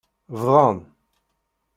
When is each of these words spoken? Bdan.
Bdan. 0.31 0.77